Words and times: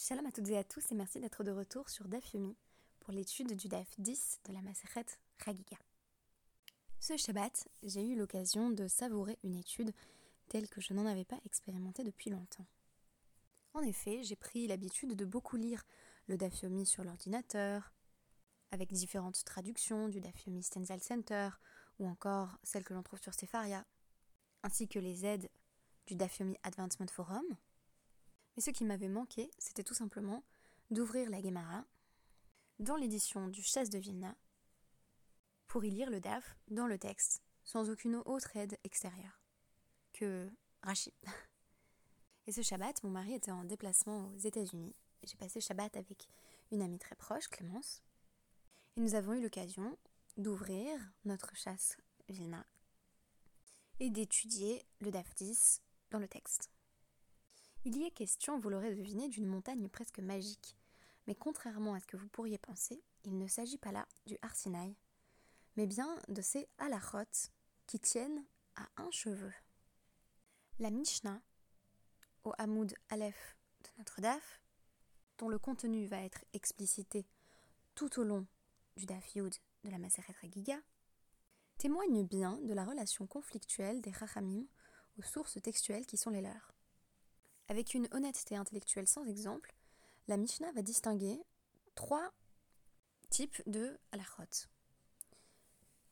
Shalom 0.00 0.26
à 0.26 0.30
toutes 0.30 0.48
et 0.50 0.56
à 0.56 0.62
tous 0.62 0.92
et 0.92 0.94
merci 0.94 1.18
d'être 1.18 1.42
de 1.42 1.50
retour 1.50 1.90
sur 1.90 2.06
DAF 2.06 2.32
Yomi 2.32 2.54
pour 3.00 3.12
l'étude 3.12 3.56
du 3.56 3.66
DAF 3.66 3.98
10 3.98 4.42
de 4.44 4.52
la 4.52 4.62
Maseret 4.62 5.06
Chagiga. 5.44 5.76
Ce 7.00 7.16
Shabbat, 7.16 7.66
j'ai 7.82 8.06
eu 8.06 8.14
l'occasion 8.14 8.70
de 8.70 8.86
savourer 8.86 9.40
une 9.42 9.56
étude 9.56 9.92
telle 10.46 10.68
que 10.68 10.80
je 10.80 10.94
n'en 10.94 11.04
avais 11.04 11.24
pas 11.24 11.40
expérimentée 11.44 12.04
depuis 12.04 12.30
longtemps. 12.30 12.64
En 13.74 13.80
effet, 13.80 14.22
j'ai 14.22 14.36
pris 14.36 14.68
l'habitude 14.68 15.16
de 15.16 15.24
beaucoup 15.24 15.56
lire 15.56 15.82
le 16.28 16.36
DAF 16.36 16.54
sur 16.84 17.02
l'ordinateur, 17.02 17.92
avec 18.70 18.92
différentes 18.92 19.42
traductions 19.44 20.08
du 20.08 20.20
DAF 20.20 20.46
Yomi 20.46 20.62
Stenzel 20.62 21.00
Center 21.00 21.50
ou 21.98 22.06
encore 22.06 22.56
celles 22.62 22.84
que 22.84 22.94
l'on 22.94 23.02
trouve 23.02 23.20
sur 23.20 23.34
Sefaria, 23.34 23.84
ainsi 24.62 24.86
que 24.86 25.00
les 25.00 25.26
aides 25.26 25.50
du 26.06 26.14
DAF 26.14 26.38
Yomi 26.38 26.56
Advancement 26.62 27.08
Forum 27.10 27.56
mais 28.58 28.62
ce 28.62 28.70
qui 28.70 28.84
m'avait 28.84 29.06
manqué, 29.06 29.52
c'était 29.56 29.84
tout 29.84 29.94
simplement 29.94 30.42
d'ouvrir 30.90 31.30
la 31.30 31.40
Gemara 31.40 31.84
dans 32.80 32.96
l'édition 32.96 33.46
du 33.46 33.62
Chasse 33.62 33.88
de 33.88 34.00
Vilna 34.00 34.34
pour 35.68 35.84
y 35.84 35.90
lire 35.92 36.10
le 36.10 36.18
DAF 36.18 36.58
dans 36.66 36.88
le 36.88 36.98
texte, 36.98 37.40
sans 37.62 37.88
aucune 37.88 38.16
autre 38.16 38.56
aide 38.56 38.76
extérieure 38.82 39.40
que 40.12 40.50
Rashi. 40.82 41.14
Et 42.48 42.52
ce 42.52 42.62
Shabbat, 42.62 43.00
mon 43.04 43.10
mari 43.10 43.34
était 43.34 43.52
en 43.52 43.62
déplacement 43.62 44.26
aux 44.26 44.38
États-Unis. 44.38 44.96
J'ai 45.22 45.36
passé 45.36 45.60
Shabbat 45.60 45.96
avec 45.96 46.28
une 46.72 46.82
amie 46.82 46.98
très 46.98 47.14
proche, 47.14 47.46
Clémence. 47.46 48.02
Et 48.96 49.00
nous 49.00 49.14
avons 49.14 49.34
eu 49.34 49.40
l'occasion 49.40 49.96
d'ouvrir 50.36 50.98
notre 51.24 51.54
chasse 51.54 51.96
Vilna 52.28 52.66
et 54.00 54.10
d'étudier 54.10 54.84
le 55.00 55.12
DAF 55.12 55.32
10 55.36 55.80
dans 56.10 56.18
le 56.18 56.26
texte. 56.26 56.72
Il 57.84 57.96
y 57.96 58.04
est 58.04 58.10
question, 58.10 58.58
vous 58.58 58.70
l'aurez 58.70 58.94
deviné, 58.94 59.28
d'une 59.28 59.46
montagne 59.46 59.88
presque 59.88 60.18
magique. 60.18 60.76
Mais 61.26 61.34
contrairement 61.34 61.94
à 61.94 62.00
ce 62.00 62.06
que 62.06 62.16
vous 62.16 62.28
pourriez 62.28 62.58
penser, 62.58 63.02
il 63.24 63.38
ne 63.38 63.46
s'agit 63.46 63.78
pas 63.78 63.92
là 63.92 64.06
du 64.26 64.36
Arsinaï, 64.42 64.96
mais 65.76 65.86
bien 65.86 66.18
de 66.28 66.42
ces 66.42 66.68
halachot 66.78 67.50
qui 67.86 68.00
tiennent 68.00 68.44
à 68.76 68.88
un 68.96 69.10
cheveu. 69.10 69.52
La 70.78 70.90
Mishnah, 70.90 71.40
au 72.44 72.52
Hamoud 72.58 72.94
Aleph 73.10 73.56
de 73.84 73.88
notre 73.98 74.20
DAF, 74.20 74.60
dont 75.38 75.48
le 75.48 75.58
contenu 75.58 76.06
va 76.06 76.22
être 76.22 76.44
explicité 76.52 77.26
tout 77.94 78.18
au 78.20 78.24
long 78.24 78.46
du 78.96 79.06
DAF 79.06 79.34
Yud 79.34 79.54
de 79.84 79.90
la 79.90 79.98
Maseret 79.98 80.34
Giga, 80.50 80.78
témoigne 81.78 82.26
bien 82.26 82.58
de 82.58 82.74
la 82.74 82.84
relation 82.84 83.26
conflictuelle 83.26 84.00
des 84.00 84.10
Rachamim 84.10 84.66
aux 85.18 85.22
sources 85.22 85.60
textuelles 85.62 86.06
qui 86.06 86.16
sont 86.16 86.30
les 86.30 86.42
leurs. 86.42 86.77
Avec 87.68 87.92
une 87.92 88.08
honnêteté 88.12 88.56
intellectuelle 88.56 89.06
sans 89.06 89.26
exemple, 89.26 89.74
la 90.26 90.38
Mishnah 90.38 90.72
va 90.72 90.82
distinguer 90.82 91.38
trois 91.94 92.32
types 93.28 93.62
de 93.66 93.98
halachot. 94.12 94.68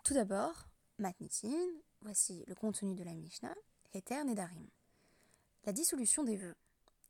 Tout 0.05 0.15
d'abord, 0.15 0.69
matnitin, 0.99 1.67
voici 2.03 2.45
le 2.47 2.55
contenu 2.55 2.95
de 2.95 3.05
la 3.05 3.15
Mishnah, 3.15 3.55
Heter 3.95 4.23
Nedarim. 4.25 4.69
La 5.65 5.73
dissolution 5.73 6.25
des 6.25 6.37
vœux. 6.37 6.55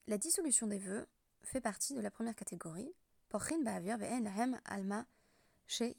La 0.07 0.17
dissolution 0.17 0.69
des 0.69 0.79
vœux 0.79 1.09
fait 1.43 1.61
partie 1.61 1.95
de 1.95 2.01
la 2.01 2.11
première 2.11 2.37
catégorie, 2.37 2.95
Pochin 3.29 3.63
Ba'avir 3.63 3.99
Ve'en 3.99 4.61
Alma 4.65 5.07
chez. 5.67 5.97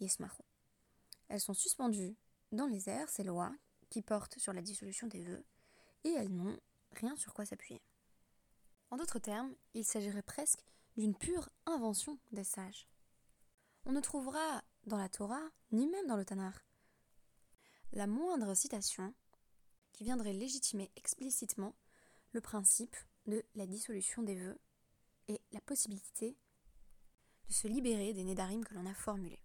Elles 1.28 1.42
sont 1.42 1.54
suspendues 1.54 2.16
dans 2.54 2.68
les 2.68 2.90
airs, 2.90 3.10
ces 3.10 3.24
lois 3.24 3.54
qui 3.90 4.02
portent 4.02 4.40
sur 4.40 4.54
la 4.54 4.62
dissolution 4.62 5.08
des 5.08 5.22
vœux, 5.22 5.46
et 6.06 6.12
elles 6.12 6.34
n'ont 6.34 6.58
rien 6.94 7.16
sur 7.18 7.34
quoi 7.34 7.46
s'appuyer. 7.46 7.82
En 8.90 8.98
d'autres 8.98 9.20
termes, 9.20 9.54
il 9.74 9.86
s'agirait 9.86 10.22
presque 10.22 10.64
d'une 10.96 11.16
pure 11.16 11.50
invention 11.66 12.18
des 12.32 12.44
sages. 12.44 12.88
On 13.86 13.92
ne 13.92 14.02
trouvera 14.02 14.64
dans 14.86 14.98
la 14.98 15.10
Torah, 15.10 15.50
ni 15.72 15.88
même 15.88 16.08
dans 16.08 16.18
le 16.18 16.26
Tanakh, 16.26 16.56
la 17.94 18.08
moindre 18.08 18.54
citation 18.54 19.14
qui 19.94 20.04
viendrait 20.04 20.34
légitimer 20.34 20.92
explicitement 20.96 21.76
le 22.32 22.42
principe 22.42 22.96
de 23.26 23.44
la 23.56 23.66
dissolution 23.66 24.24
des 24.24 24.36
vœux 24.36 24.60
et 25.28 25.42
la 25.52 25.62
possibilité 25.62 26.38
de 27.48 27.54
se 27.54 27.68
libérer 27.68 28.14
des 28.14 28.24
nédarim 28.24 28.64
que 28.64 28.74
l'on 28.74 28.86
a 28.86 28.94
formulés. 28.94 29.44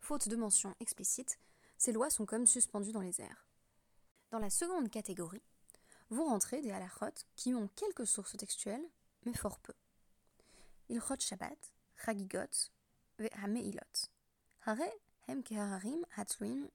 Faute 0.00 0.28
de 0.28 0.36
mention 0.36 0.74
explicite, 0.80 1.38
ces 1.76 1.92
lois 1.92 2.10
sont 2.10 2.26
comme 2.26 2.46
suspendues 2.46 2.92
dans 2.92 3.00
les 3.00 3.20
airs. 3.20 3.48
Dans 4.30 4.38
la 4.38 4.50
seconde 4.50 4.90
catégorie, 4.90 5.42
vont 6.10 6.26
rentrer 6.26 6.60
des 6.60 6.70
halachot 6.70 7.24
qui 7.36 7.54
ont 7.54 7.68
quelques 7.76 8.06
sources 8.06 8.36
textuelles, 8.36 8.88
mais 9.24 9.34
fort 9.34 9.58
peu. 9.60 9.74
Ilchot 10.88 11.20
Shabbat, 11.20 11.58
Chagigot, 12.04 12.70
Ve'ameilot. 13.18 14.08
Hare 14.66 14.90
hem 15.26 15.42
kehararim 15.42 16.04
hatluim 16.16 16.68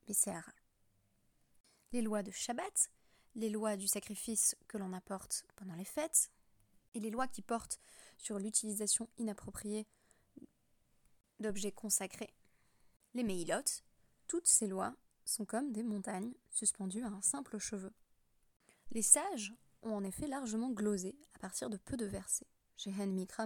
Les 1.91 2.01
lois 2.01 2.23
de 2.23 2.31
Shabbat, 2.31 2.91
les 3.35 3.49
lois 3.49 3.75
du 3.75 3.87
sacrifice 3.87 4.55
que 4.67 4.77
l'on 4.77 4.93
apporte 4.93 5.45
pendant 5.55 5.75
les 5.75 5.85
fêtes, 5.85 6.29
et 6.93 6.99
les 6.99 7.09
lois 7.09 7.27
qui 7.27 7.41
portent 7.41 7.79
sur 8.17 8.37
l'utilisation 8.37 9.09
inappropriée 9.17 9.87
d'objets 11.39 11.71
consacrés. 11.71 12.33
Les 13.15 13.23
Meilot, 13.23 13.81
toutes 14.27 14.47
ces 14.47 14.67
lois 14.67 14.95
sont 15.25 15.45
comme 15.45 15.71
des 15.71 15.83
montagnes 15.83 16.33
suspendues 16.49 17.03
à 17.03 17.07
un 17.07 17.21
simple 17.21 17.57
cheveu. 17.57 17.91
Les 18.93 19.01
sages 19.01 19.55
ont 19.81 19.95
en 19.95 20.03
effet 20.03 20.27
largement 20.27 20.69
glosé 20.69 21.17
à 21.33 21.39
partir 21.39 21.71
de 21.71 21.77
peu 21.77 21.97
de 21.97 22.05
versets. 22.05 22.45
Mikra 22.85 23.45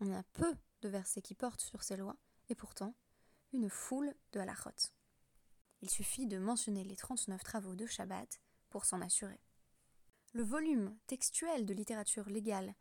On 0.00 0.12
a 0.12 0.22
peu 0.34 0.54
de 0.82 0.88
versets 0.88 1.20
qui 1.20 1.34
portent 1.34 1.60
sur 1.60 1.82
ces 1.82 1.96
lois, 1.96 2.16
et 2.48 2.54
pourtant 2.54 2.94
une 3.52 3.68
foule 3.68 4.14
de 4.32 4.38
halachot. 4.38 4.92
Il 5.82 5.90
suffit 5.90 6.28
de 6.28 6.38
mentionner 6.38 6.84
les 6.84 6.94
39 6.94 7.42
travaux 7.42 7.74
de 7.74 7.86
Shabbat 7.86 8.40
pour 8.70 8.84
s'en 8.84 9.00
assurer. 9.00 9.40
Le 10.32 10.44
volume 10.44 10.96
textuel 11.08 11.66
de 11.66 11.74
littérature 11.74 12.28
légale 12.28 12.74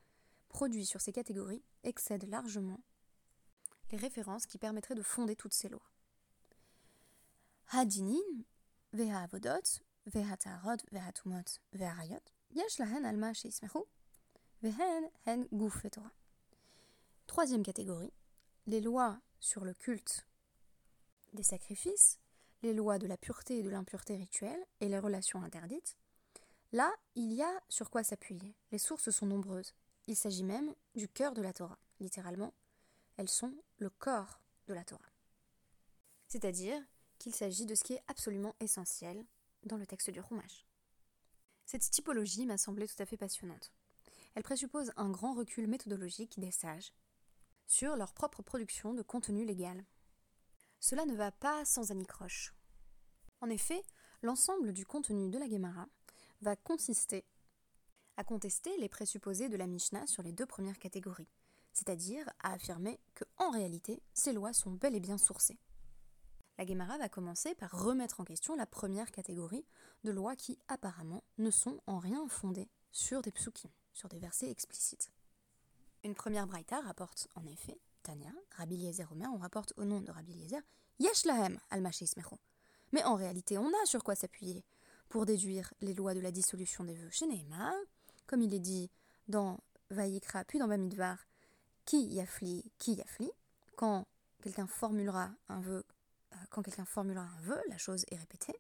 produit 0.50 0.86
sur 0.86 1.02
ces 1.02 1.13
catégories 1.13 1.63
excède 1.84 2.30
largement 2.30 2.81
les 3.92 3.97
références 3.97 4.46
qui 4.46 4.59
permettraient 4.59 4.96
de 4.96 5.02
fonder 5.02 5.36
toutes 5.36 5.53
ces 5.53 5.69
lois. 5.69 5.92
Hadinin, 7.69 8.44
Veha 8.92 9.24
Avodot, 9.24 9.81
Troisième 17.25 17.64
catégorie, 17.64 18.12
les 18.68 18.81
lois 18.81 19.19
sur 19.40 19.63
le 19.63 19.74
culte 19.74 20.28
des 21.34 21.44
sacrifices, 21.44 22.19
les 22.63 22.74
lois 22.74 23.00
de 23.00 23.08
la 23.08 23.18
pureté 23.18 23.59
et 23.59 23.63
de 23.63 23.69
l'impureté 23.69 24.16
rituelle 24.16 24.63
et 24.81 24.90
les 24.90 25.00
relations 25.00 25.42
interdites. 25.42 25.97
Là, 26.74 26.94
il 27.16 27.31
y 27.34 27.42
a 27.42 27.62
sur 27.69 27.90
quoi 27.90 28.03
s'appuyer. 28.03 28.56
Les 28.72 28.78
sources 28.80 29.09
sont 29.09 29.25
nombreuses. 29.25 29.74
Il 30.08 30.16
s'agit 30.16 30.44
même 30.44 30.74
du 30.96 31.08
cœur 31.08 31.34
de 31.34 31.42
la 31.42 31.53
Torah. 31.53 31.80
Littéralement, 32.00 32.53
elles 33.18 33.30
sont 33.30 33.53
le 33.78 33.90
corps 33.90 34.42
de 34.68 34.74
la 34.74 34.84
Torah. 34.84 35.12
C'est-à-dire 36.28 36.81
qu'il 37.19 37.34
s'agit 37.34 37.66
de 37.66 37.75
ce 37.75 37.84
qui 37.84 37.94
est 37.94 38.03
absolument 38.08 38.56
essentiel 38.59 39.25
dans 39.66 39.78
le 39.78 39.85
texte 39.85 40.09
du 40.09 40.19
Rumash. 40.19 40.66
Cette 41.66 41.90
typologie 41.90 42.46
m'a 42.46 42.57
semblé 42.57 42.88
tout 42.88 43.01
à 43.01 43.06
fait 43.06 43.18
passionnante. 43.18 43.72
Elle 44.35 44.44
présuppose 44.44 44.91
un 44.97 45.09
grand 45.09 45.34
recul 45.34 45.68
méthodologique 45.68 46.40
des 46.40 46.51
sages 46.51 46.94
sur 47.68 47.96
leur 47.96 48.13
propre 48.13 48.41
production 48.41 48.94
de 48.94 49.01
contenu 49.01 49.46
légal. 49.46 49.85
Cela 50.79 51.06
ne 51.06 51.16
va 51.16 51.31
pas 51.31 51.63
sans 51.66 51.91
anicroche. 51.91 52.53
En 53.41 53.50
effet, 53.50 53.81
l'ensemble 54.22 54.74
du 54.74 54.85
contenu 54.85 55.29
de 55.29 55.38
la 55.38 55.50
Gemara 55.50 55.88
va 56.41 56.56
consister 56.56 57.25
à 58.18 58.24
contester 58.24 58.75
les 58.78 58.90
présupposés 58.90 59.50
de 59.50 59.57
la 59.57 59.68
Mishnah 59.68 60.07
sur 60.07 60.24
les 60.24 60.31
deux 60.31 60.45
premières 60.45 60.77
catégories, 60.77 61.30
c'est-à-dire 61.71 62.30
à 62.44 62.54
affirmer 62.54 63.00
que, 63.15 63.24
en 63.38 63.50
réalité, 63.50 64.04
ces 64.13 64.33
lois 64.33 64.54
sont 64.54 64.71
bel 64.71 64.95
et 64.95 65.00
bien 65.00 65.18
sourcées 65.18 65.60
la 66.57 66.65
Gemara 66.65 66.97
va 66.97 67.09
commencer 67.09 67.55
par 67.55 67.71
remettre 67.71 68.19
en 68.19 68.23
question 68.23 68.55
la 68.55 68.65
première 68.65 69.11
catégorie 69.11 69.65
de 70.03 70.11
lois 70.11 70.35
qui 70.35 70.59
apparemment 70.67 71.23
ne 71.38 71.50
sont 71.50 71.79
en 71.88 71.97
rien 71.97 72.27
fondées 72.27 72.69
sur 72.91 73.21
des 73.21 73.31
psukim, 73.31 73.71
sur 73.94 74.07
des 74.07 74.19
versets 74.19 74.51
explicites. 74.51 75.11
Une 76.03 76.15
première 76.15 76.47
braïta 76.47 76.79
rapporte 76.81 77.27
en 77.35 77.45
effet, 77.47 77.79
Tania, 78.03 78.31
Rabbi 78.57 78.75
Eliezer 78.75 79.11
Omer, 79.11 79.29
on 79.33 79.38
rapporte 79.38 79.73
au 79.77 79.85
nom 79.85 80.01
de 80.01 80.11
Rabbi 80.11 80.33
Eliezer, 80.33 80.61
Yesh 81.00 81.25
lahem 81.25 81.59
al 81.71 81.81
Mais 82.91 83.03
en 83.03 83.15
réalité, 83.15 83.57
on 83.57 83.67
a 83.67 83.85
sur 83.85 84.03
quoi 84.03 84.15
s'appuyer 84.15 84.63
pour 85.09 85.25
déduire 85.25 85.73
les 85.81 85.94
lois 85.94 86.13
de 86.13 86.19
la 86.19 86.31
dissolution 86.31 86.83
des 86.83 86.94
vœux 86.94 87.09
chez 87.09 87.25
comme 88.27 88.41
il 88.41 88.53
est 88.53 88.59
dit 88.59 88.89
dans 89.27 89.59
Vayikra 89.89 90.44
puis 90.45 90.59
dans 90.59 90.67
Bamidvar, 90.67 91.17
qui 91.85 92.05
yafli, 92.05 92.71
qui 92.77 92.94
yafli, 92.94 93.31
quand 93.75 94.05
quelqu'un 94.41 94.67
formulera 94.67 95.31
un 95.50 95.61
vœu 95.61 95.83
quand 96.50 96.62
quelqu'un 96.62 96.86
formulera 96.86 97.25
un 97.25 97.42
vœu, 97.42 97.62
la 97.69 97.78
chose 97.78 98.06
est 98.12 98.18
répétée. 98.18 98.56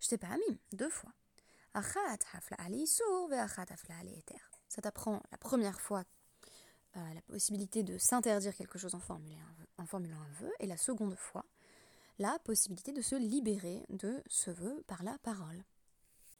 Je 0.00 0.08
t'ai 0.08 0.18
pas 0.18 0.28
ami, 0.28 0.60
deux 0.72 0.90
fois. 0.90 1.12
ça 4.68 4.82
t'apprend 4.82 5.22
la 5.30 5.38
première 5.38 5.80
fois 5.80 6.02
euh, 6.96 7.14
la 7.14 7.22
possibilité 7.22 7.82
de 7.82 7.96
s'interdire 7.98 8.54
quelque 8.54 8.78
chose 8.78 8.94
en, 8.94 9.00
en 9.78 9.86
formulant 9.86 10.20
un 10.20 10.32
vœu, 10.40 10.52
et 10.58 10.66
la 10.66 10.76
seconde 10.76 11.16
fois, 11.16 11.44
la 12.18 12.38
possibilité 12.40 12.92
de 12.92 13.02
se 13.02 13.16
libérer 13.16 13.84
de 13.88 14.22
ce 14.26 14.50
vœu 14.50 14.82
par 14.86 15.02
la 15.02 15.16
parole. 15.18 15.64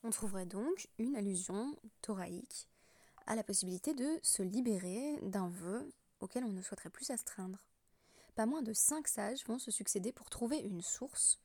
On 0.03 0.11
trouverait 0.11 0.47
donc 0.47 0.89
une 0.99 1.17
allusion 1.17 1.77
thoraïque 2.03 2.69
à 3.27 3.35
la 3.35 3.43
possibilité 3.43 3.95
de 3.95 4.19
se 4.23 4.43
libérer 4.43 5.19
d'un 5.23 5.49
vœu 5.49 5.89
auquel 6.21 6.45
on 6.45 6.53
ne 6.53 6.63
souhaiterait 6.63 6.91
plus 6.91 7.07
s'astreindre. 7.07 7.59
Pas 8.35 8.47
moins 8.47 8.63
de 8.63 8.73
cinq 8.73 9.07
sages 9.07 9.45
vont 9.47 9.59
se 9.59 9.71
succéder 9.71 10.13
pour 10.13 10.29
trouver 10.29 10.59
une 10.59 10.83
source 10.83 11.41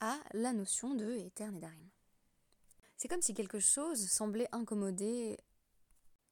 à 0.00 0.18
la 0.32 0.52
notion 0.52 0.94
de 0.94 1.12
éterne 1.12 1.56
et 1.56 1.60
d'arim. 1.60 1.90
C'est 2.96 3.08
comme 3.08 3.22
si 3.22 3.34
quelque 3.34 3.60
chose 3.60 4.08
semblait 4.08 4.48
incommoder 4.52 5.36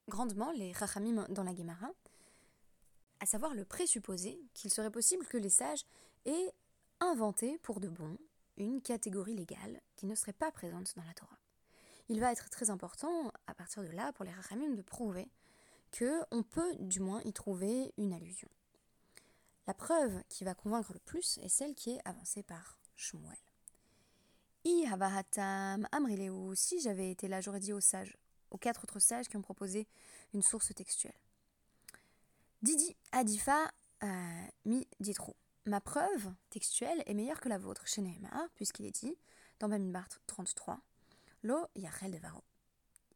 grandement 0.09 0.53
les 0.53 0.73
rachamim 0.73 1.27
dans 1.29 1.45
la 1.45 1.55
Gemara, 1.55 1.91
à 3.21 3.27
savoir 3.27 3.55
le 3.55 3.65
présupposé 3.65 4.41
qu'il 4.55 4.71
serait 4.71 4.91
possible 4.91 5.27
que 5.27 5.37
les 5.37 5.51
sages 5.51 5.85
aient 6.25 6.55
inventé 7.01 7.59
pour 7.59 7.81
de 7.81 7.89
bon 7.89 8.17
une 8.57 8.81
catégorie 8.81 9.35
légale 9.35 9.81
qui 9.97 10.07
ne 10.07 10.15
serait 10.15 10.33
pas 10.33 10.51
présente 10.51 10.95
dans 10.97 11.05
la 11.05 11.15
Torah. 11.15 11.39
Il 12.09 12.21
va 12.21 12.33
être 12.33 12.51
très 12.51 12.71
important, 12.71 13.33
à 13.47 13.55
partir 13.55 13.83
de 13.83 13.89
là, 13.89 14.13
pour 14.13 14.25
les 14.25 14.33
rachamim 14.33 14.75
de 14.75 14.83
prouver 14.83 15.31
que 15.93 16.21
on 16.31 16.43
peut 16.43 16.75
du 16.79 17.01
moins 17.01 17.21
y 17.23 17.33
trouver 17.33 17.93
une 17.97 18.13
allusion. 18.13 18.49
La 19.67 19.75
preuve 19.75 20.23
qui 20.29 20.45
va 20.45 20.55
convaincre 20.55 20.93
le 20.93 20.99
plus 21.01 21.39
est 21.39 21.49
celle 21.49 21.75
qui 21.75 21.91
est 21.91 22.01
avancée 22.05 22.43
par 22.43 22.79
Shmuel. 22.97 23.37
I 24.65 24.87
havahatam 24.91 25.89
amrileu, 25.93 26.55
si 26.55 26.81
j'avais 26.81 27.11
été 27.11 27.29
là, 27.29 27.41
j'aurais 27.41 27.61
dit 27.61 27.73
aux 27.73 27.81
sages, 27.81 28.17
aux 28.51 28.59
quatre 28.59 28.85
autres 28.85 28.99
sages 28.99 29.29
qui 29.29 29.37
ont 29.37 29.43
proposé 29.43 29.87
une 30.35 30.43
source 30.43 30.75
textuelle. 30.75 31.19
Didi 32.63 32.95
adifa 33.13 33.71
euh, 34.03 34.47
mi 34.67 34.87
ditro. 34.99 35.37
Ma 35.67 35.81
preuve 35.81 36.33
textuelle 36.51 37.03
est 37.07 37.15
meilleure 37.15 37.41
que 37.41 37.49
la 37.49 37.59
vôtre 37.59 37.87
chez 37.87 38.03
puisqu'il 38.55 38.87
est 38.87 38.91
dit, 38.91 39.17
dans 39.61 39.69
Bamidbar 39.69 40.09
33, 40.27 40.81
Lo 41.43 41.67
yachel 41.75 42.11
devaro. 42.11 42.43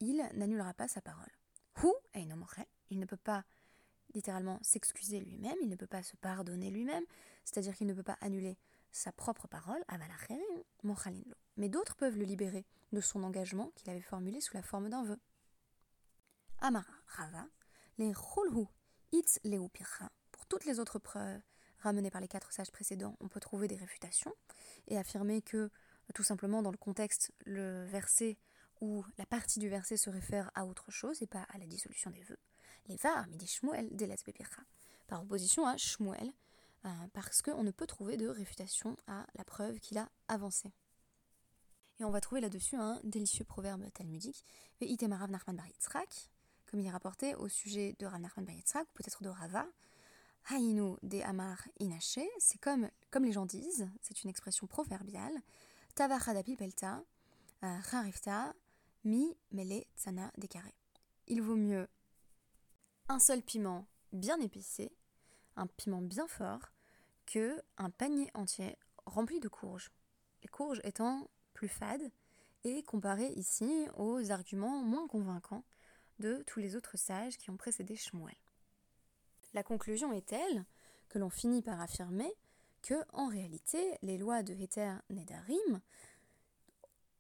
Il 0.01 0.17
n'annulera 0.35 0.73
pas 0.75 0.89
sa 0.89 1.01
parole. 1.01 1.31
Hu 1.83 1.89
il 2.15 2.99
ne 2.99 3.07
peut 3.07 3.17
pas 3.17 3.45
littéralement 4.15 4.59
s'excuser 4.63 5.21
lui-même, 5.21 5.57
il 5.63 5.69
ne 5.69 5.77
peut 5.77 5.87
pas 5.87 6.03
se 6.03 6.17
pardonner 6.17 6.71
lui-même, 6.71 7.05
c'est-à-dire 7.45 7.75
qu'il 7.75 7.87
ne 7.87 7.95
peut 7.95 8.03
pas 8.03 8.19
annuler 8.21 8.57
sa 8.93 9.13
propre 9.13 9.49
parole, 9.49 9.85
mais 11.57 11.69
d'autres 11.69 11.97
peuvent 11.97 12.17
le 12.17 12.25
libérer 12.25 12.65
de 12.93 13.01
son 13.01 13.25
engagement 13.25 13.73
qu'il 13.75 13.91
avait 13.91 14.01
formulé 14.01 14.41
sous 14.41 14.55
la 14.55 14.63
forme 14.63 14.89
d'un 14.89 15.05
vœu. 15.05 15.19
Amara 16.61 16.87
Rava, 17.09 17.47
les 17.99 18.13
Itz. 19.13 19.39
Pour 20.33 20.47
toutes 20.47 20.65
les 20.65 20.81
autres 20.81 20.99
preuves 20.99 21.41
ramenées 21.79 22.11
par 22.11 22.21
les 22.21 22.29
quatre 22.29 22.53
sages 22.53 22.73
précédents, 22.73 23.17
on 23.21 23.29
peut 23.29 23.41
trouver 23.41 23.69
des 23.69 23.77
réfutations 23.77 24.35
et 24.89 24.97
affirmer 24.97 25.43
que, 25.43 25.71
tout 26.15 26.23
simplement, 26.23 26.63
dans 26.63 26.71
le 26.71 26.77
contexte, 26.77 27.33
le 27.45 27.85
verset 27.87 28.39
ou 28.81 29.05
la 29.19 29.27
partie 29.27 29.59
du 29.59 29.69
verset 29.69 29.97
se 29.97 30.11
réfère 30.11 30.51
à 30.55 30.67
autre 30.67 30.91
chose 30.91 31.21
et 31.23 31.27
pas 31.27 31.43
à 31.51 31.59
la 31.59 31.67
dissolution 31.67 32.11
des 32.11 32.23
vœux. 32.23 32.39
Les 32.89 32.97
var, 32.97 33.27
midi 33.29 33.47
Shmuel, 33.47 33.89
Bepircha. 33.91 34.63
Par 35.07 35.23
opposition 35.23 35.67
à 35.67 35.77
Shmuel, 35.77 36.33
euh, 36.85 36.89
parce 37.13 37.43
qu'on 37.43 37.63
ne 37.63 37.71
peut 37.71 37.87
trouver 37.87 38.17
de 38.17 38.29
réfutation 38.29 38.97
à 39.07 39.27
la 39.35 39.45
preuve 39.45 39.79
qu'il 39.81 39.99
a 39.99 40.09
avancée. 40.29 40.73
Et 42.01 42.05
on 42.05 42.11
va 42.11 42.21
trouver 42.21 42.41
là-dessus 42.41 42.77
un 42.77 43.01
délicieux 43.05 43.45
proverbe 43.45 43.91
talmudique, 43.93 44.45
Itemarav 44.81 45.31
Nachman 45.31 45.57
Bar 45.57 45.67
comme 46.67 46.81
il 46.81 46.87
est 46.87 46.91
rapporté 46.91 47.35
au 47.37 47.49
sujet 47.49 47.95
de 47.99 48.07
Rav 48.07 48.21
Nachman 48.21 48.45
Bar 48.45 48.57
ou 48.57 48.87
peut-être 48.95 49.23
de 49.23 49.29
Rava. 49.29 49.67
Hainu 50.51 50.97
de 51.03 51.21
Amar 51.23 51.67
Inaché, 51.81 52.29
c'est 52.39 52.59
comme, 52.59 52.91
comme 53.11 53.25
les 53.25 53.33
gens 53.33 53.47
disent, 53.47 53.89
c'est 54.03 54.25
une 54.25 54.31
expression 54.31 54.67
proverbiale. 54.67 55.41
Tavachadapi 55.95 56.57
Pelta, 56.57 57.03
euh, 57.63 58.53
Mi 59.05 59.35
Mele 59.53 59.85
Tsana 59.97 60.31
Dekare. 60.37 60.71
Il 61.29 61.41
vaut 61.41 61.57
mieux 61.57 61.89
un 63.09 63.19
seul 63.19 63.43
piment 63.43 63.87
bien 64.13 64.41
épicé, 64.41 64.93
un 65.57 65.67
piment 65.67 66.03
bien 66.03 66.27
fort, 66.27 66.71
que 67.27 67.63
un 67.79 67.91
panier 67.91 68.31
entier 68.35 68.77
rempli 69.07 69.41
de 69.41 69.49
courges. 69.49 69.91
Les 70.43 70.49
courges 70.49 70.81
étant 70.85 71.29
plus 71.53 71.69
fades 71.69 72.11
et 72.65 72.83
comparées 72.83 73.33
ici 73.37 73.87
aux 73.97 74.31
arguments 74.31 74.83
moins 74.83 75.07
convaincants 75.07 75.65
de 76.19 76.43
tous 76.47 76.61
les 76.61 76.77
autres 76.77 76.97
sages 76.97 77.37
qui 77.39 77.51
ont 77.51 77.57
précédé 77.57 77.97
Shmuel. 77.97 78.35
La 79.53 79.63
conclusion 79.63 80.13
est 80.13 80.27
telle 80.27 80.65
que 81.09 81.19
l'on 81.19 81.31
finit 81.31 81.63
par 81.63 81.81
affirmer 81.81 82.33
que, 82.83 82.95
en 83.13 83.29
réalité, 83.29 83.97
les 84.03 84.19
lois 84.19 84.43
de 84.43 84.53
Heter 84.53 84.95
Nedarim 85.11 85.81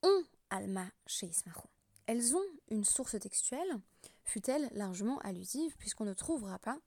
ont 0.03 0.25
Alma 0.51 0.87
chez 1.07 1.27
Ismacho. 1.27 1.69
Elles 2.07 2.37
ont 2.37 2.45
une 2.71 2.85
source 2.85 3.19
textuelle, 3.19 3.81
fut-elle 4.25 4.69
largement 4.73 5.19
allusive, 5.19 5.77
puisqu'on 5.79 6.05
ne 6.05 6.15
trouvera 6.15 6.59
pas 6.59 6.79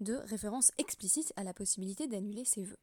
de 0.00 0.14
référence 0.14 0.72
explicite 0.78 1.32
à 1.36 1.44
la 1.44 1.52
possibilité 1.52 2.06
d'annuler 2.06 2.44
ses 2.44 2.64
vœux. 2.64 2.78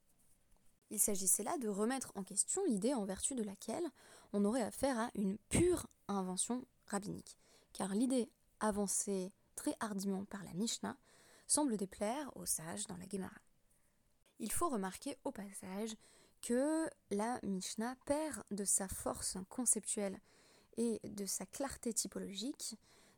Il 0.92 1.00
s'agissait 1.00 1.44
là 1.44 1.58
de 1.58 1.68
remettre 1.68 2.12
en 2.16 2.24
question 2.24 2.64
l'idée 2.66 2.94
en 2.94 3.06
vertu 3.06 3.36
de 3.36 3.44
laquelle 3.44 3.88
on 4.34 4.46
aurait 4.46 4.62
affaire 4.62 5.00
à 5.00 5.10
une 5.16 5.38
pure 5.50 5.88
invention 6.08 6.66
rabbinique, 6.88 7.38
car 7.74 7.94
l'idée 7.96 8.30
avancée 8.60 9.32
très 9.56 9.76
hardiment 9.80 10.26
par 10.26 10.44
la 10.44 10.54
Mishnah 10.54 10.98
semble 11.48 11.78
déplaire 11.78 12.32
aux 12.36 12.46
sages 12.46 12.88
dans 12.88 12.98
la 12.98 13.08
Gemara. 13.08 13.36
Il 14.40 14.52
faut 14.52 14.70
remarquer 14.70 15.18
au 15.24 15.32
passage 15.32 15.96
que 16.42 16.88
la 17.10 17.40
Mishnah 17.44 17.96
perd 18.06 18.44
de 18.52 18.66
sa 18.66 18.88
force 18.88 19.38
conceptuelle 19.50 20.20
et 20.78 21.00
de 21.04 21.26
sa 21.26 21.46
clarté 21.46 21.94
typologique 21.94 22.76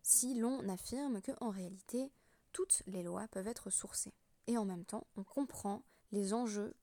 si 0.08 0.36
l'on 0.36 0.70
affirme 0.70 1.22
que 1.22 1.34
en 1.42 1.50
réalité 1.50 2.14
toutes 2.54 2.82
les 2.88 3.04
lois 3.04 3.28
peuvent 3.28 3.50
être 3.50 3.70
sourcées. 3.70 4.14
Et 4.48 4.58
en 4.58 4.64
même 4.64 4.86
temps, 4.86 5.06
on 5.18 5.24
comprend 5.26 5.84
les 6.14 6.34
enjeux 6.34 6.74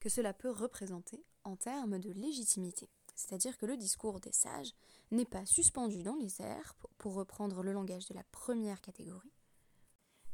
que 0.00 0.08
cela 0.08 0.34
peut 0.34 0.50
représenter 0.50 1.24
en 1.44 1.54
termes 1.54 2.00
de 2.00 2.10
légitimité. 2.10 2.90
C'est-à-dire 3.14 3.56
que 3.56 3.64
le 3.64 3.76
discours 3.76 4.18
des 4.18 4.32
sages 4.32 4.74
n'est 5.12 5.24
pas 5.24 5.46
suspendu 5.46 6.02
dans 6.02 6.16
les 6.16 6.42
airs, 6.42 6.74
pour 6.98 7.14
reprendre 7.14 7.62
le 7.62 7.72
langage 7.72 8.08
de 8.08 8.14
la 8.14 8.24
première 8.24 8.80
catégorie, 8.80 9.32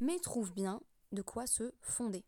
mais 0.01 0.19
trouve 0.19 0.55
bien 0.55 0.81
de 1.13 1.21
quoi 1.21 1.47
se 1.47 1.75
fonder. 1.83 2.25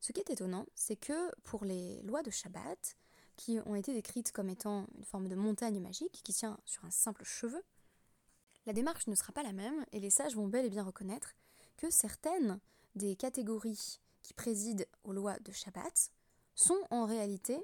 Ce 0.00 0.10
qui 0.10 0.18
est 0.18 0.30
étonnant, 0.30 0.66
c'est 0.74 0.96
que 0.96 1.32
pour 1.42 1.64
les 1.64 2.02
lois 2.02 2.24
de 2.24 2.30
Shabbat, 2.30 2.96
qui 3.36 3.60
ont 3.66 3.76
été 3.76 3.94
décrites 3.94 4.32
comme 4.32 4.48
étant 4.48 4.88
une 4.98 5.04
forme 5.04 5.28
de 5.28 5.36
montagne 5.36 5.80
magique 5.80 6.22
qui 6.24 6.32
tient 6.32 6.58
sur 6.64 6.84
un 6.84 6.90
simple 6.90 7.24
cheveu, 7.24 7.62
la 8.70 8.74
démarche 8.74 9.08
ne 9.08 9.16
sera 9.16 9.32
pas 9.32 9.42
la 9.42 9.52
même 9.52 9.84
et 9.90 9.98
les 9.98 10.10
sages 10.10 10.36
vont 10.36 10.46
bel 10.46 10.64
et 10.64 10.70
bien 10.70 10.84
reconnaître 10.84 11.34
que 11.76 11.90
certaines 11.90 12.60
des 12.94 13.16
catégories 13.16 13.98
qui 14.22 14.32
président 14.32 14.84
aux 15.02 15.12
lois 15.12 15.36
de 15.40 15.50
Shabbat 15.50 16.12
sont 16.54 16.78
en 16.90 17.04
réalité 17.04 17.58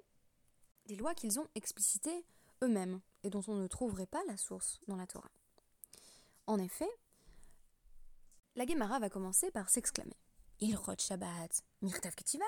des 0.86 0.96
lois 0.96 1.14
qu'ils 1.14 1.38
ont 1.38 1.46
explicitées 1.54 2.26
eux-mêmes 2.64 3.00
et 3.22 3.30
dont 3.30 3.42
on 3.46 3.54
ne 3.54 3.68
trouverait 3.68 4.08
pas 4.08 4.20
la 4.26 4.36
source 4.36 4.80
dans 4.88 4.96
la 4.96 5.06
Torah. 5.06 5.30
En 6.48 6.58
effet, 6.58 6.90
la 8.56 8.66
Gemara 8.66 8.98
va 8.98 9.08
commencer 9.08 9.52
par 9.52 9.70
s'exclamer 9.70 10.16
Ilchot 10.58 10.98
Shabbat, 10.98 11.62
Mirtav 11.82 12.16
Ketivan. 12.16 12.44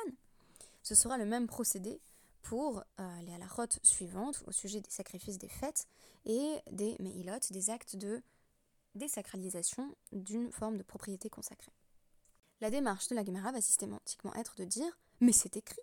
Ce 0.82 0.96
sera 0.96 1.16
le 1.16 1.26
même 1.26 1.46
procédé 1.46 2.00
pour 2.42 2.82
euh, 2.98 3.20
les 3.20 3.34
halachot 3.34 3.78
suivantes 3.84 4.42
au 4.48 4.50
sujet 4.50 4.80
des 4.80 4.90
sacrifices 4.90 5.38
des 5.38 5.48
fêtes 5.48 5.86
et 6.24 6.56
des 6.72 6.96
meilot, 6.98 7.38
des 7.50 7.70
actes 7.70 7.94
de 7.94 8.20
désacralisation 8.98 9.96
d'une 10.12 10.52
forme 10.52 10.76
de 10.76 10.82
propriété 10.82 11.30
consacrée. 11.30 11.72
La 12.60 12.70
démarche 12.70 13.08
de 13.08 13.14
la 13.14 13.24
Gemara 13.24 13.52
va 13.52 13.60
systématiquement 13.60 14.34
être 14.34 14.56
de 14.56 14.64
dire 14.64 14.98
mais 15.20 15.32
c'est 15.32 15.56
écrit. 15.56 15.82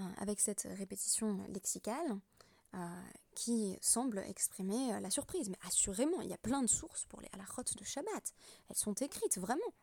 Euh, 0.00 0.04
avec 0.18 0.40
cette 0.40 0.68
répétition 0.76 1.44
lexicale 1.48 2.20
euh, 2.74 2.78
qui 3.34 3.76
semble 3.80 4.18
exprimer 4.20 5.00
la 5.00 5.10
surprise. 5.10 5.48
Mais 5.48 5.58
assurément, 5.66 6.20
il 6.20 6.28
y 6.28 6.34
a 6.34 6.38
plein 6.38 6.62
de 6.62 6.68
sources 6.68 7.04
pour 7.06 7.20
les 7.20 7.28
halachot 7.32 7.62
de 7.76 7.84
Shabbat. 7.84 8.32
Elles 8.68 8.76
sont 8.76 8.94
écrites, 8.94 9.38
vraiment 9.38 9.74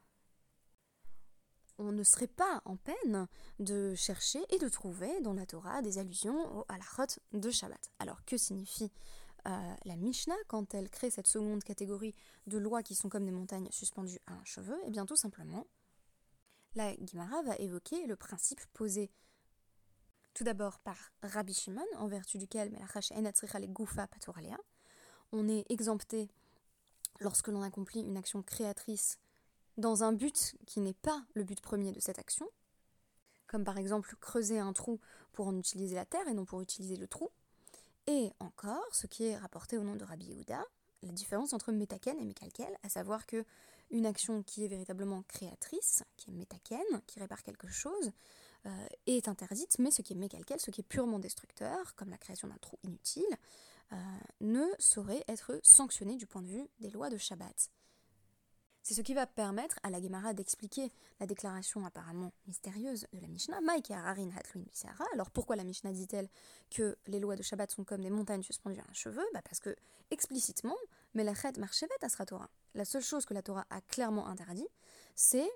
on 1.78 1.92
ne 1.92 2.04
serait 2.04 2.28
pas 2.28 2.62
en 2.66 2.78
peine 2.78 3.28
de 3.60 3.96
chercher 3.96 4.40
et 4.50 4.60
de 4.60 4.70
trouver 4.70 5.20
dans 5.22 5.34
la 5.34 5.46
Torah 5.46 5.82
des 5.82 5.98
allusions 5.98 6.60
au 6.60 6.66
halachot 6.70 7.20
de 7.34 7.50
Shabbat. 7.50 7.92
Alors 8.00 8.24
que 8.24 8.38
signifie 8.38 8.92
la 9.46 9.96
Mishnah 9.96 10.36
quand 10.48 10.74
elle 10.74 10.90
crée 10.90 11.10
cette 11.10 11.28
seconde 11.28 11.64
catégorie 11.64 12.16
de 12.48 12.58
lois 12.58 12.84
qui 12.84 12.96
sont 12.96 13.10
comme 13.10 13.26
des 13.26 13.32
montagnes 13.32 13.68
suspendues 13.72 14.20
à 14.28 14.34
un 14.34 14.44
cheveu 14.44 14.78
Eh 14.86 14.92
bien 14.92 15.06
tout 15.06 15.16
simplement, 15.16 15.68
la 16.74 16.94
Gemara 17.06 17.42
va 17.44 17.56
évoquer 17.58 18.06
le 18.08 18.16
principe 18.16 18.62
posé. 18.74 19.12
Tout 20.34 20.44
d'abord 20.44 20.80
par 20.80 20.98
Rabbi 21.22 21.54
Shimon, 21.54 21.86
en 21.98 22.08
vertu 22.08 22.38
duquel 22.38 22.78
on 25.32 25.48
est 25.48 25.72
exempté 25.72 26.30
lorsque 27.20 27.48
l'on 27.48 27.62
accomplit 27.62 28.02
une 28.02 28.18
action 28.18 28.44
créatrice 28.44 29.20
dans 29.78 30.04
un 30.04 30.14
but 30.14 30.56
qui 30.66 30.80
n'est 30.80 30.94
pas 30.94 31.24
le 31.34 31.44
but 31.44 31.62
premier 31.62 31.92
de 31.92 32.00
cette 32.00 32.20
action, 32.20 32.50
comme 33.48 33.64
par 33.64 33.78
exemple 33.78 34.16
creuser 34.20 34.60
un 34.60 34.74
trou 34.74 35.00
pour 35.32 35.48
en 35.48 35.58
utiliser 35.58 35.96
la 35.96 36.06
terre 36.06 36.28
et 36.28 36.34
non 36.34 36.46
pour 36.46 36.62
utiliser 36.62 36.98
le 36.98 37.08
trou, 37.08 37.30
et 38.08 38.32
encore 38.40 38.88
ce 38.92 39.08
qui 39.08 39.26
est 39.26 39.38
rapporté 39.38 39.78
au 39.78 39.84
nom 39.84 39.96
de 39.96 40.04
Rabbi 40.04 40.26
Yehuda, 40.26 40.64
la 41.04 41.12
différence 41.12 41.54
entre 41.54 41.72
métaken 41.72 42.20
et 42.20 42.26
mécalquel, 42.26 42.78
à 42.84 42.90
savoir 42.90 43.26
que 43.26 43.46
une 43.92 44.06
action 44.06 44.42
qui 44.44 44.66
est 44.66 44.68
véritablement 44.68 45.24
créatrice, 45.28 46.04
qui 46.18 46.32
est 46.32 46.34
métaken, 46.34 46.84
qui 47.06 47.20
répare 47.20 47.44
quelque 47.44 47.68
chose, 47.68 48.12
euh, 48.66 48.88
est 49.06 49.28
interdite, 49.28 49.78
mais 49.78 49.92
ce 49.92 50.02
qui 50.02 50.14
est 50.14 50.16
mécalquel, 50.16 50.60
ce 50.60 50.72
qui 50.72 50.82
est 50.82 50.88
purement 50.88 51.20
destructeur, 51.20 51.94
comme 51.96 52.10
la 52.10 52.18
création 52.18 52.48
d'un 52.48 52.58
trou 52.58 52.80
inutile, 52.84 53.24
euh, 53.94 53.96
ne 54.42 54.66
saurait 54.80 55.24
être 55.28 55.60
sanctionné 55.62 56.16
du 56.16 56.26
point 56.26 56.42
de 56.42 56.48
vue 56.48 56.68
des 56.80 56.90
lois 56.90 57.10
de 57.10 57.18
Shabbat. 57.18 57.70
C'est 58.88 58.94
ce 58.94 59.02
qui 59.02 59.16
va 59.16 59.26
permettre 59.26 59.80
à 59.82 59.90
la 59.90 60.00
Gemara 60.00 60.36
d'expliquer 60.36 60.92
la 61.20 61.26
déclaration 61.26 61.84
apparemment 61.88 62.32
mystérieuse 62.46 63.08
de 63.14 63.20
la 63.20 63.28
Mishnah, 63.28 63.58
Harin 63.90 64.30
Alors 65.14 65.32
pourquoi 65.32 65.56
la 65.56 65.64
Mishnah 65.64 65.92
dit-elle 65.92 66.30
que 66.70 66.96
les 67.08 67.20
lois 67.20 67.36
de 67.36 67.42
Shabbat 67.42 67.72
sont 67.72 67.84
comme 67.84 68.02
des 68.02 68.12
montagnes 68.12 68.44
suspendues 68.44 68.80
à 68.82 68.84
un 68.88 68.94
cheveu? 68.94 69.24
Bah 69.34 69.42
Parce 69.44 69.60
que 69.60 69.76
explicitement, 70.12 70.76
Melachet 71.16 71.54
Marchevet 71.58 71.96
Asra 72.04 72.28
Torah. 72.28 72.52
La 72.76 72.86
seule 72.86 73.02
chose 73.02 73.26
que 73.26 73.34
la 73.34 73.42
Torah 73.42 73.66
a 73.72 73.82
clairement 73.82 74.28
interdit, 74.28 74.68
c'est 75.16 75.50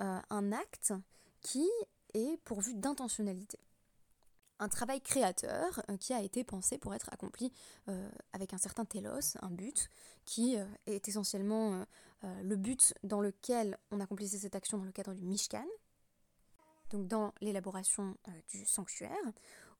euh, 0.00 0.18
un 0.28 0.50
acte 0.50 0.92
qui 1.40 1.68
est 2.14 2.36
pourvu 2.38 2.74
d'intentionnalité 2.74 3.60
un 4.62 4.68
travail 4.68 5.00
créateur 5.00 5.82
euh, 5.90 5.96
qui 5.96 6.12
a 6.14 6.22
été 6.22 6.44
pensé 6.44 6.78
pour 6.78 6.94
être 6.94 7.08
accompli 7.12 7.52
euh, 7.88 8.08
avec 8.32 8.54
un 8.54 8.58
certain 8.58 8.84
télos, 8.84 9.36
un 9.42 9.50
but, 9.50 9.90
qui 10.24 10.56
euh, 10.56 10.64
est 10.86 11.08
essentiellement 11.08 11.84
le 12.44 12.54
but 12.54 12.94
dans 13.02 13.20
lequel 13.20 13.76
on 13.90 13.98
accomplissait 13.98 14.38
cette 14.38 14.54
action 14.54 14.78
dans 14.78 14.84
le 14.84 14.92
cadre 14.92 15.12
du 15.12 15.24
Mishkan, 15.24 15.66
donc 16.90 17.08
dans 17.08 17.34
l'élaboration 17.40 18.16
du 18.48 18.64
sanctuaire, 18.64 19.10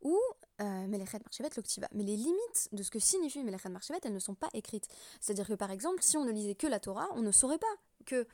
ou 0.01 0.19
Melechet 0.59 1.21
Marchevet 1.21 1.51
Loktiva. 1.57 1.87
Mais 1.93 2.03
les 2.03 2.17
limites 2.17 2.69
de 2.73 2.83
ce 2.83 2.91
que 2.91 2.99
signifie 2.99 3.45
Melechet 3.45 3.69
Marchevet, 3.69 4.01
elles 4.03 4.13
ne 4.13 4.19
sont 4.19 4.35
pas 4.35 4.49
écrites. 4.55 4.89
C'est-à-dire 5.21 5.47
que 5.47 5.55
par 5.55 5.71
exemple, 5.71 6.03
si 6.03 6.17
on 6.17 6.25
ne 6.25 6.33
lisait 6.33 6.57
que 6.57 6.67
la 6.67 6.81
Torah, 6.81 7.07
on 7.13 7.23
ne 7.23 7.31
saurait 7.31 7.61
pas 7.61 7.75
que 8.07 8.27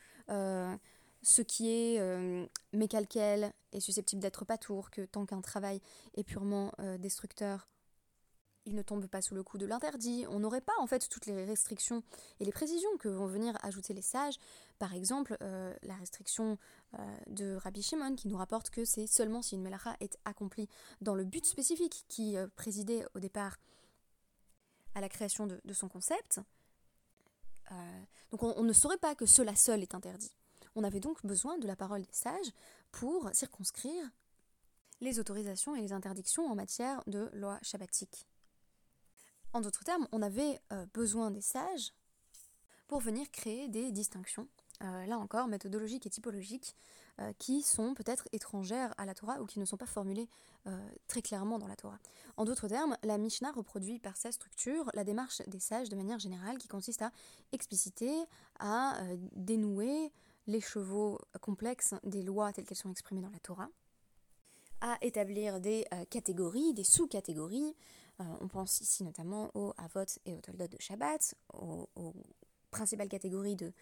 ce 1.22 1.42
qui 1.42 1.68
est 1.68 2.00
euh, 2.00 2.46
mécalquel 2.72 3.52
est 3.72 3.80
susceptible 3.80 4.22
d'être 4.22 4.44
patour, 4.44 4.90
que 4.90 5.02
tant 5.02 5.26
qu'un 5.26 5.40
travail 5.40 5.80
est 6.14 6.24
purement 6.24 6.72
euh, 6.80 6.98
destructeur, 6.98 7.68
il 8.66 8.74
ne 8.74 8.82
tombe 8.82 9.06
pas 9.06 9.22
sous 9.22 9.34
le 9.34 9.42
coup 9.42 9.56
de 9.56 9.64
l'interdit. 9.64 10.26
On 10.28 10.40
n'aurait 10.40 10.60
pas 10.60 10.74
en 10.78 10.86
fait 10.86 11.08
toutes 11.08 11.24
les 11.24 11.44
restrictions 11.46 12.02
et 12.38 12.44
les 12.44 12.52
précisions 12.52 12.94
que 12.98 13.08
vont 13.08 13.26
venir 13.26 13.56
ajouter 13.62 13.94
les 13.94 14.02
sages. 14.02 14.34
Par 14.78 14.94
exemple, 14.94 15.38
euh, 15.40 15.74
la 15.82 15.94
restriction 15.94 16.58
de 17.26 17.54
Rabbi 17.56 17.82
Shimon 17.82 18.14
qui 18.14 18.28
nous 18.28 18.36
rapporte 18.36 18.70
que 18.70 18.86
c'est 18.86 19.06
seulement 19.06 19.42
si 19.42 19.54
une 19.54 19.62
melacha 19.62 19.94
est 20.00 20.18
accomplie 20.24 20.68
dans 21.02 21.14
le 21.14 21.24
but 21.24 21.44
spécifique 21.44 22.04
qui 22.08 22.36
présidait 22.56 23.04
au 23.14 23.20
départ 23.20 23.58
à 24.94 25.02
la 25.02 25.10
création 25.10 25.46
de, 25.46 25.60
son 25.74 25.88
concept. 25.88 26.40
donc 28.30 28.42
on 28.42 28.62
ne 28.62 28.72
saurait 28.72 28.96
pas 28.96 29.14
que 29.14 29.26
cela 29.26 29.54
seul 29.54 29.82
est 29.82 29.94
interdit. 29.94 30.32
On 30.78 30.84
avait 30.84 31.00
donc 31.00 31.26
besoin 31.26 31.58
de 31.58 31.66
la 31.66 31.74
parole 31.74 32.02
des 32.02 32.12
sages 32.12 32.52
pour 32.92 33.28
circonscrire 33.32 34.08
les 35.00 35.18
autorisations 35.18 35.74
et 35.74 35.80
les 35.80 35.92
interdictions 35.92 36.46
en 36.46 36.54
matière 36.54 37.02
de 37.08 37.28
loi 37.32 37.58
shabbatique. 37.62 38.28
En 39.52 39.60
d'autres 39.60 39.82
termes, 39.82 40.06
on 40.12 40.22
avait 40.22 40.60
euh, 40.72 40.86
besoin 40.94 41.32
des 41.32 41.40
sages 41.40 41.92
pour 42.86 43.00
venir 43.00 43.28
créer 43.32 43.66
des 43.66 43.90
distinctions, 43.90 44.46
euh, 44.84 45.06
là 45.06 45.18
encore 45.18 45.48
méthodologiques 45.48 46.06
et 46.06 46.10
typologiques, 46.10 46.76
euh, 47.18 47.32
qui 47.40 47.62
sont 47.62 47.94
peut-être 47.94 48.28
étrangères 48.30 48.94
à 48.98 49.04
la 49.04 49.14
Torah 49.14 49.42
ou 49.42 49.46
qui 49.46 49.58
ne 49.58 49.64
sont 49.64 49.76
pas 49.76 49.86
formulées 49.86 50.28
très 51.06 51.22
clairement 51.22 51.58
dans 51.58 51.66
la 51.66 51.76
Torah. 51.76 51.98
En 52.36 52.44
d'autres 52.44 52.68
termes, 52.68 52.94
la 53.02 53.16
Mishnah 53.16 53.52
reproduit 53.52 53.98
par 53.98 54.18
sa 54.18 54.30
structure 54.30 54.90
la 54.92 55.02
démarche 55.02 55.40
des 55.46 55.60
sages 55.60 55.88
de 55.88 55.96
manière 55.96 56.18
générale 56.18 56.58
qui 56.58 56.68
consiste 56.68 57.00
à 57.00 57.10
expliciter, 57.52 58.12
à 58.58 59.00
dénouer, 59.32 60.12
les 60.48 60.60
chevaux 60.60 61.20
complexes 61.40 61.94
des 62.02 62.22
lois 62.22 62.52
telles 62.52 62.64
qu'elles 62.64 62.76
sont 62.76 62.90
exprimées 62.90 63.20
dans 63.20 63.30
la 63.30 63.38
Torah, 63.38 63.68
à 64.80 64.96
établir 65.02 65.60
des 65.60 65.84
euh, 65.92 66.04
catégories, 66.06 66.72
des 66.72 66.84
sous-catégories. 66.84 67.76
Euh, 68.20 68.24
on 68.40 68.48
pense 68.48 68.80
ici 68.80 69.04
notamment 69.04 69.50
aux 69.54 69.74
Avot 69.76 70.06
et 70.24 70.34
aux 70.34 70.40
Toldot 70.40 70.66
de 70.66 70.76
Shabbat, 70.80 71.34
aux, 71.52 71.88
principales 72.70 73.08
catégories 73.08 73.56
de, 73.56 73.72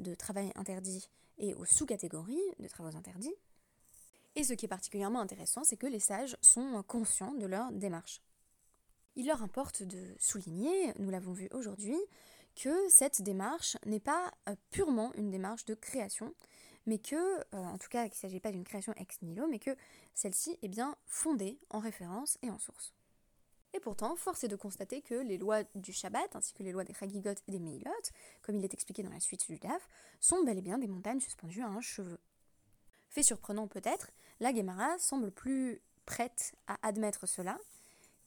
de 0.00 0.14
travail 0.14 0.50
interdit 0.54 1.08
et 1.38 1.54
aux 1.54 1.64
sous-catégories 1.64 2.42
de 2.58 2.68
travaux 2.68 2.96
interdits. 2.96 3.34
Et 4.36 4.44
ce 4.44 4.54
qui 4.54 4.66
est 4.66 4.68
particulièrement 4.68 5.20
intéressant, 5.20 5.62
c'est 5.64 5.76
que 5.76 5.86
les 5.86 6.00
sages 6.00 6.36
sont 6.40 6.82
conscients 6.86 7.34
de 7.34 7.46
leur 7.46 7.70
démarche. 7.72 8.20
Il 9.16 9.26
leur 9.26 9.42
importe 9.42 9.82
de 9.82 10.14
souligner, 10.18 10.92
nous 10.98 11.10
l'avons 11.10 11.32
vu 11.32 11.48
aujourd'hui, 11.52 11.98
que 12.54 12.88
cette 12.88 13.22
démarche 13.22 13.76
n'est 13.86 14.00
pas 14.00 14.32
euh, 14.48 14.54
purement 14.70 15.12
une 15.14 15.30
démarche 15.30 15.64
de 15.64 15.74
création, 15.74 16.34
mais 16.86 16.98
que, 16.98 17.16
euh, 17.16 17.42
en 17.52 17.78
tout 17.78 17.88
cas, 17.88 18.04
qu'il 18.04 18.16
ne 18.16 18.28
s'agit 18.28 18.40
pas 18.40 18.52
d'une 18.52 18.64
création 18.64 18.92
ex 18.96 19.20
nihilo, 19.22 19.46
mais 19.48 19.58
que 19.58 19.76
celle-ci 20.14 20.58
est 20.62 20.68
bien 20.68 20.96
fondée 21.06 21.58
en 21.70 21.78
référence 21.78 22.38
et 22.42 22.50
en 22.50 22.58
source. 22.58 22.92
Et 23.72 23.80
pourtant, 23.80 24.14
force 24.14 24.44
est 24.44 24.48
de 24.48 24.54
constater 24.54 25.02
que 25.02 25.14
les 25.14 25.36
lois 25.36 25.64
du 25.74 25.92
Shabbat, 25.92 26.36
ainsi 26.36 26.54
que 26.54 26.62
les 26.62 26.70
lois 26.70 26.84
des 26.84 26.94
Chagigot 26.94 27.30
et 27.48 27.50
des 27.50 27.58
Meilot, 27.58 27.90
comme 28.42 28.56
il 28.56 28.64
est 28.64 28.72
expliqué 28.72 29.02
dans 29.02 29.10
la 29.10 29.18
suite 29.18 29.50
du 29.50 29.58
DAF, 29.58 29.88
sont 30.20 30.44
bel 30.44 30.58
et 30.58 30.62
bien 30.62 30.78
des 30.78 30.86
montagnes 30.86 31.20
suspendues 31.20 31.62
à 31.62 31.66
un 31.66 31.80
cheveu. 31.80 32.18
Fait 33.10 33.24
surprenant 33.24 33.66
peut-être, 33.66 34.12
la 34.38 34.54
Gemara 34.54 34.96
semble 34.98 35.32
plus 35.32 35.82
prête 36.06 36.54
à 36.68 36.78
admettre 36.86 37.26
cela 37.26 37.58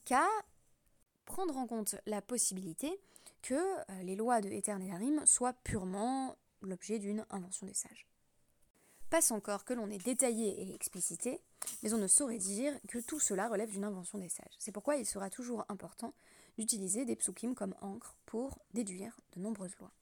qu'à 0.03 0.27
prendre 1.25 1.55
en 1.55 1.65
compte 1.65 1.95
la 2.05 2.21
possibilité 2.21 2.99
que 3.47 3.53
euh, 3.55 4.03
les 4.03 4.17
lois 4.17 4.41
de 4.41 4.49
Etern 4.49 4.83
et 4.83 4.91
Harim 4.91 5.25
soient 5.25 5.53
purement 5.53 6.35
l'objet 6.61 6.99
d'une 6.99 7.25
invention 7.29 7.65
des 7.65 7.73
sages. 7.73 8.05
Passe 9.09 9.31
encore 9.31 9.63
que 9.63 9.73
l'on 9.73 9.89
ait 9.89 9.99
détaillé 9.99 10.63
et 10.63 10.75
explicité, 10.75 11.39
mais 11.81 11.93
on 11.93 11.97
ne 11.97 12.07
saurait 12.07 12.39
dire 12.39 12.77
que 12.89 12.99
tout 12.99 13.21
cela 13.21 13.47
relève 13.47 13.71
d'une 13.71 13.85
invention 13.85 14.17
des 14.17 14.27
sages. 14.27 14.53
C'est 14.59 14.73
pourquoi 14.73 14.97
il 14.97 15.05
sera 15.05 15.29
toujours 15.29 15.63
important 15.69 16.13
d'utiliser 16.57 17.05
des 17.05 17.15
psukim 17.15 17.55
comme 17.55 17.73
encre 17.79 18.17
pour 18.25 18.59
déduire 18.73 19.17
de 19.37 19.39
nombreuses 19.39 19.77
lois. 19.77 19.93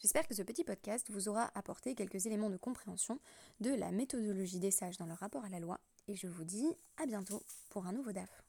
J'espère 0.00 0.28
que 0.28 0.34
ce 0.34 0.42
petit 0.42 0.62
podcast 0.62 1.10
vous 1.10 1.30
aura 1.30 1.50
apporté 1.54 1.94
quelques 1.94 2.26
éléments 2.26 2.50
de 2.50 2.58
compréhension 2.58 3.20
de 3.60 3.70
la 3.70 3.90
méthodologie 3.90 4.60
des 4.60 4.70
sages 4.70 4.98
dans 4.98 5.06
leur 5.06 5.18
rapport 5.18 5.46
à 5.46 5.48
la 5.48 5.60
loi, 5.60 5.80
et 6.08 6.14
je 6.14 6.26
vous 6.26 6.44
dis 6.44 6.76
à 6.98 7.06
bientôt 7.06 7.42
pour 7.70 7.86
un 7.86 7.92
nouveau 7.92 8.12
DAF. 8.12 8.45